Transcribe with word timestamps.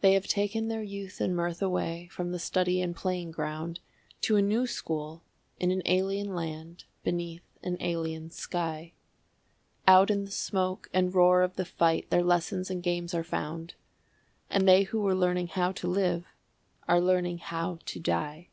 They 0.00 0.14
have 0.14 0.26
taken 0.26 0.68
their 0.68 0.82
youth 0.82 1.20
and 1.20 1.36
mirth 1.36 1.60
away 1.60 2.08
from 2.10 2.32
the 2.32 2.38
study 2.38 2.80
and 2.80 2.96
playing 2.96 3.32
ground 3.32 3.80
To 4.22 4.36
a 4.36 4.40
new 4.40 4.66
school 4.66 5.24
in 5.60 5.70
an 5.70 5.82
alien 5.84 6.34
land 6.34 6.84
beneath 7.04 7.42
an 7.62 7.76
alien 7.80 8.30
sky; 8.30 8.94
Out 9.86 10.10
in 10.10 10.24
the 10.24 10.30
smoke 10.30 10.88
and 10.94 11.14
roar 11.14 11.42
of 11.42 11.56
the 11.56 11.66
fight 11.66 12.08
their 12.08 12.24
lessons 12.24 12.70
and 12.70 12.82
games 12.82 13.12
are 13.12 13.22
found, 13.22 13.74
And 14.48 14.66
they 14.66 14.84
who 14.84 15.02
were 15.02 15.14
learning 15.14 15.48
how 15.48 15.70
to 15.70 15.86
live 15.86 16.24
are 16.88 16.98
learning 16.98 17.36
how 17.40 17.80
to 17.84 18.00
die. 18.00 18.48